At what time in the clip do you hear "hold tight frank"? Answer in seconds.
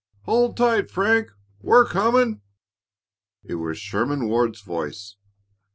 0.23-1.29